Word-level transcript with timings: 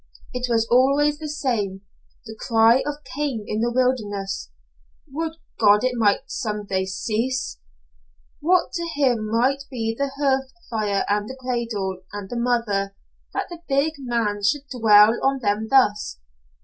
It 0.33 0.47
was 0.49 0.67
always 0.71 1.19
the 1.19 1.29
same 1.29 1.81
the 2.25 2.35
cry 2.35 2.81
of 2.87 3.03
Cain 3.15 3.43
in 3.47 3.59
the 3.61 3.71
wilderness. 3.71 4.49
Would 5.11 5.33
God 5.59 5.83
it 5.83 5.91
might 5.95 6.21
some 6.25 6.65
day 6.65 6.85
cease! 6.85 7.59
What 8.39 8.71
to 8.71 8.83
him 8.95 9.29
might 9.29 9.65
be 9.69 9.95
the 9.95 10.09
hearth 10.17 10.51
fire 10.71 11.05
and 11.07 11.29
the 11.29 11.37
cradle, 11.39 12.01
and 12.11 12.27
the 12.31 12.35
mother, 12.39 12.95
that 13.35 13.45
the 13.51 13.61
big 13.69 13.93
man 13.99 14.41
should 14.41 14.63
dwell 14.71 15.19
on 15.23 15.37
them 15.43 15.67
thus? 15.69 16.17